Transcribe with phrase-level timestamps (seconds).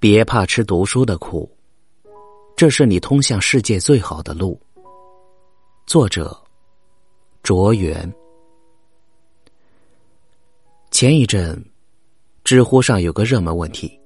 [0.00, 1.46] 别怕吃读书的苦，
[2.56, 4.58] 这是你通向世界最好的路。
[5.86, 6.34] 作者：
[7.42, 8.10] 卓源。
[10.90, 11.62] 前一阵，
[12.44, 14.00] 知乎上有个热门问题：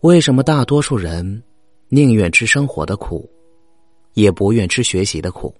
[0.00, 1.40] 为什么大多数人
[1.88, 3.30] 宁愿吃生活的苦，
[4.14, 5.54] 也不愿吃学习的苦？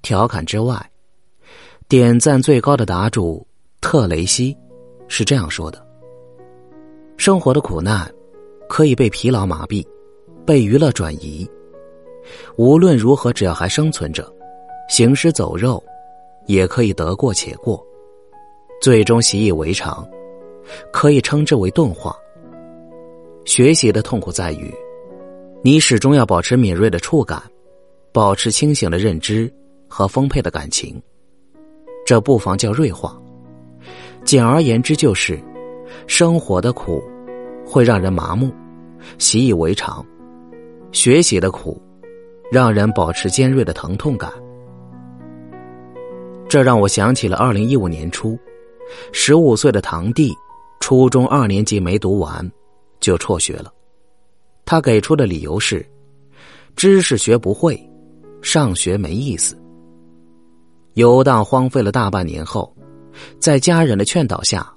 [0.00, 0.90] 调侃之外，
[1.88, 3.44] 点赞最高的答主
[3.80, 4.56] 特雷西
[5.08, 5.89] 是这样说的。
[7.20, 8.10] 生活的苦难，
[8.66, 9.86] 可以被疲劳麻痹，
[10.46, 11.46] 被娱乐转移。
[12.56, 14.26] 无论如何，只要还生存着，
[14.88, 15.84] 行尸走肉，
[16.46, 17.86] 也可以得过且过，
[18.80, 20.08] 最终习以为常，
[20.90, 22.16] 可以称之为钝化。
[23.44, 24.72] 学习的痛苦在于，
[25.60, 27.42] 你始终要保持敏锐的触感，
[28.12, 29.52] 保持清醒的认知
[29.86, 30.98] 和丰沛的感情，
[32.06, 33.14] 这不妨叫锐化。
[34.24, 35.38] 简而言之，就是。
[36.06, 37.02] 生活的苦，
[37.66, 38.52] 会让人麻木，
[39.18, 40.04] 习以为常；
[40.92, 41.80] 学习的苦，
[42.50, 44.30] 让人保持尖锐的疼痛感。
[46.48, 48.38] 这让我想起了二零一五年初，
[49.12, 50.34] 十五岁的堂弟，
[50.80, 52.50] 初中二年级没读完，
[52.98, 53.72] 就辍学了。
[54.64, 55.84] 他给出的理由是：
[56.74, 57.80] 知识学不会，
[58.42, 59.56] 上学没意思。
[60.94, 62.74] 游荡荒废了大半年后，
[63.38, 64.68] 在家人的劝导下。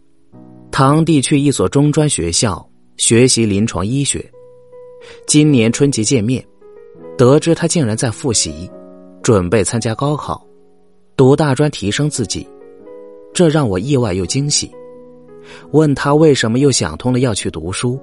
[0.74, 4.28] 堂弟去一所中专学校学习临床医学，
[5.28, 6.44] 今年春节见面，
[7.16, 8.68] 得知他竟然在复习，
[9.22, 10.44] 准备参加高考，
[11.16, 12.48] 读大专提升自己，
[13.36, 14.72] 这让我意外又惊喜。
[15.74, 18.00] 问他为什么又想通了要去读书，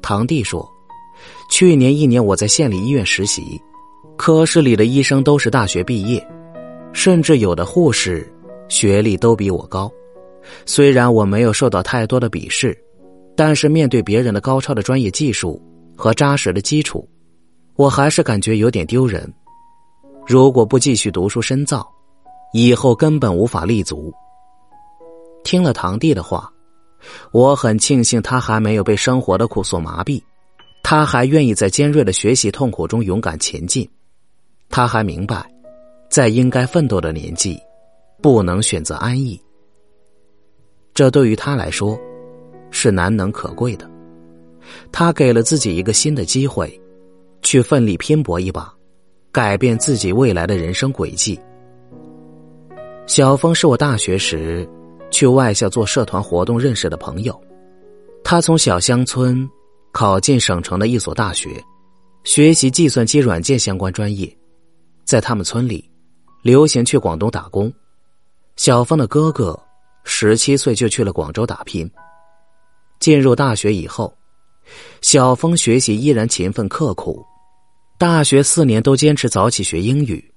[0.00, 0.66] 堂弟说
[1.52, 3.60] ：“去年一年我在县里医院实习，
[4.16, 6.26] 科室里的医生都是大学毕业，
[6.94, 8.26] 甚至有的护士
[8.70, 9.92] 学历都比我高。”
[10.66, 12.76] 虽然我没有受到太多的鄙视，
[13.36, 15.60] 但是面对别人的高超的专业技术
[15.96, 17.08] 和扎实的基础，
[17.76, 19.32] 我还是感觉有点丢人。
[20.26, 21.86] 如果不继续读书深造，
[22.52, 24.12] 以后根本无法立足。
[25.42, 26.52] 听了堂弟的话，
[27.32, 30.22] 我很庆幸他还没有被生活的苦所麻痹，
[30.82, 33.88] 他还愿意在尖锐的学习痛苦中勇敢前进，
[34.68, 35.50] 他还明白，
[36.10, 37.58] 在应该奋斗的年纪，
[38.22, 39.40] 不能选择安逸。
[40.92, 41.98] 这对于他来说，
[42.70, 43.88] 是难能可贵的。
[44.92, 46.80] 他给了自己一个新的机会，
[47.42, 48.72] 去奋力拼搏一把，
[49.32, 51.38] 改变自己未来的人生轨迹。
[53.06, 54.68] 小峰是我大学时
[55.10, 57.40] 去外校做社团活动认识的朋友，
[58.22, 59.48] 他从小乡村
[59.92, 61.48] 考进省城的一所大学，
[62.24, 64.32] 学习计算机软件相关专业。
[65.04, 65.90] 在他们村里，
[66.42, 67.72] 流行去广东打工。
[68.56, 69.58] 小峰的哥哥。
[70.04, 71.90] 十七岁就去了广州打拼。
[72.98, 74.14] 进入大学以后，
[75.00, 77.24] 小峰学习依然勤奋刻苦，
[77.98, 80.32] 大学四年都坚持早起学英语，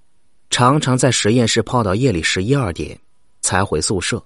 [0.49, 2.97] 常常在实验室泡到夜里十一二点
[3.41, 4.23] 才回宿舍。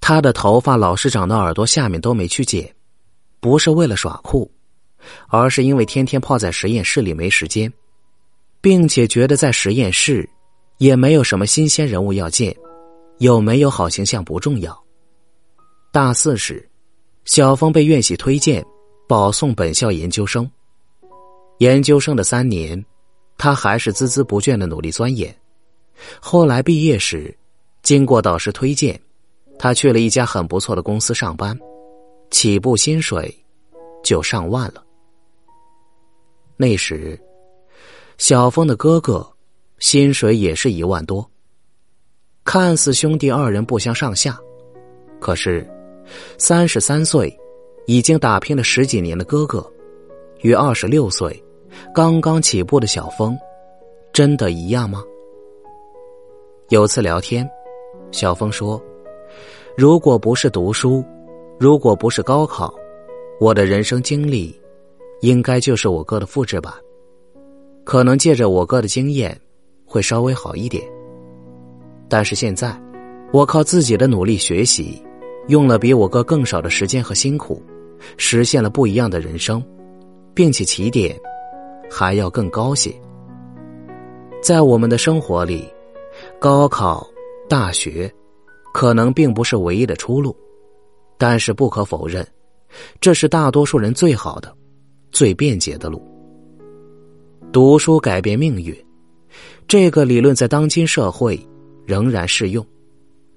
[0.00, 2.72] 他的头发老是长到耳朵下面都没去剪，
[3.40, 4.48] 不是为了耍酷，
[5.26, 7.70] 而是因为天天泡在实验室里没时间，
[8.60, 10.28] 并且觉得在实验室
[10.78, 12.56] 也没有什么新鲜人物要见。
[13.18, 14.84] 有没有好形象不重要。
[15.92, 16.68] 大四时，
[17.24, 18.64] 小峰被院系推荐
[19.08, 20.48] 保送本校研究生。
[21.58, 22.82] 研究生的三年，
[23.36, 25.34] 他还是孜孜不倦的努力钻研。
[26.20, 27.36] 后来毕业时，
[27.82, 29.00] 经过导师推荐，
[29.58, 31.58] 他去了一家很不错的公司上班，
[32.30, 33.34] 起步薪水
[34.04, 34.84] 就上万了。
[36.56, 37.20] 那时，
[38.18, 39.28] 小峰的哥哥
[39.80, 41.28] 薪水也是一万多。
[42.50, 44.40] 看似兄弟二人不相上下，
[45.20, 45.68] 可是，
[46.38, 47.30] 三十三岁，
[47.84, 49.70] 已经打拼了十几年的哥哥，
[50.40, 51.44] 与二十六岁，
[51.94, 53.38] 刚刚起步的小峰，
[54.14, 55.04] 真的一样吗？
[56.70, 57.46] 有次聊天，
[58.12, 58.82] 小峰说
[59.76, 61.04] ：“如果不是读书，
[61.60, 62.74] 如果不是高考，
[63.38, 64.58] 我的人生经历，
[65.20, 66.72] 应该就是我哥的复制版。
[67.84, 69.38] 可能借着我哥的经验，
[69.84, 70.82] 会稍微好一点。”
[72.08, 72.74] 但是现在，
[73.32, 75.02] 我靠自己的努力学习，
[75.48, 77.62] 用了比我哥更少的时间和辛苦，
[78.16, 79.62] 实现了不一样的人生，
[80.34, 81.14] 并且起点
[81.90, 82.90] 还要更高些。
[84.42, 85.68] 在我们的生活里，
[86.38, 87.06] 高考、
[87.48, 88.10] 大学
[88.72, 90.34] 可能并不是唯一的出路，
[91.18, 92.26] 但是不可否认，
[93.00, 94.50] 这是大多数人最好的、
[95.12, 96.02] 最便捷的路。
[97.52, 98.74] 读书改变命运，
[99.66, 101.38] 这个理论在当今社会。
[101.88, 102.62] 仍然适用，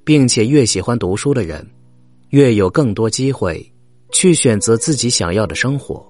[0.03, 1.65] 并且越喜欢读书的人，
[2.31, 3.65] 越有更多机会
[4.11, 6.05] 去选择自己想要的生活。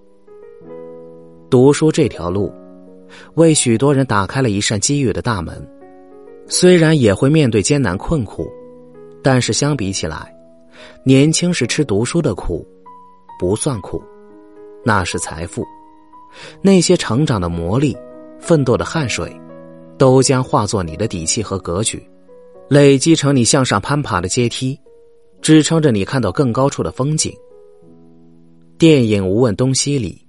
[1.52, 2.52] 读书这条路，
[3.36, 5.64] 为许多人打开了一扇机遇的大门。
[6.48, 8.50] 虽然也会面对艰难困苦，
[9.22, 10.36] 但是相比起来，
[11.06, 12.68] 年轻时吃读书的苦，
[13.40, 14.02] 不算苦，
[14.84, 15.64] 那是财富。
[16.60, 17.96] 那些成长的磨砺、
[18.40, 19.32] 奋斗的汗水，
[19.96, 22.04] 都将化作你的底气和格局，
[22.72, 24.80] 累积成你向上攀爬的阶梯，
[25.42, 27.30] 支撑着你看到更高处的风景。
[28.78, 30.26] 电影《无问东西》里，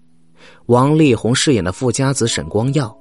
[0.66, 2.92] 王力宏饰演的富家子沈光耀，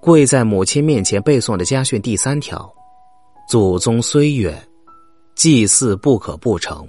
[0.00, 2.74] 跪在母亲面前背诵的家训第三条
[3.50, 4.66] ：“祖宗虽远，
[5.34, 6.82] 祭祀不可不成；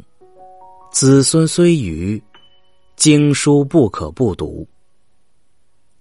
[0.94, 2.24] 子孙虽愚，
[2.96, 4.66] 经书不可不读。”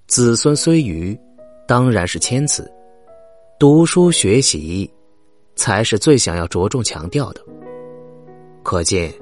[0.07, 1.19] 子孙虽愚，
[1.67, 2.65] 当然是谦辞。
[3.59, 4.89] 读书学习，
[5.57, 7.41] 才是最想要着重强调的。
[8.63, 9.13] 可见，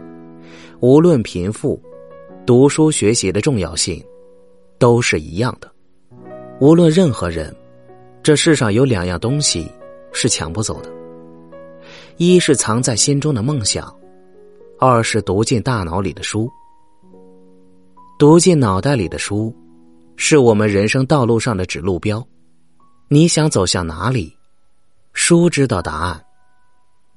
[0.80, 1.80] 无论贫富，
[2.44, 4.04] 读书学习的重要性
[4.78, 5.70] 都是一样的。
[6.60, 7.54] 无论任何人，
[8.22, 9.66] 这世上有两样东西
[10.12, 10.90] 是抢不走的：
[12.18, 13.90] 一是藏在心中的梦想，
[14.78, 16.50] 二是读进大脑里的书。
[18.18, 19.54] 读进脑袋里的书。
[20.16, 22.24] 是我们人生道路上的指路标，
[23.08, 24.33] 你想走向哪里？
[25.14, 26.22] 书知道答案。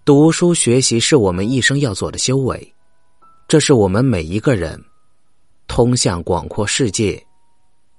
[0.05, 2.73] 读书学习是我们一生要做的修为，
[3.47, 4.81] 这是我们每一个人
[5.67, 7.21] 通向广阔世界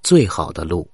[0.01, 0.89] 最好的路。